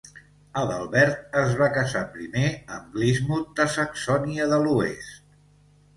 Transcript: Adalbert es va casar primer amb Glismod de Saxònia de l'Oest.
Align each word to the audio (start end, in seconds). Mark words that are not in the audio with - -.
Adalbert 0.61 1.35
es 1.41 1.51
va 1.59 1.67
casar 1.75 2.01
primer 2.15 2.45
amb 2.77 2.97
Glismod 2.97 3.55
de 3.61 3.71
Saxònia 3.77 4.49
de 4.55 4.61
l'Oest. 4.65 5.25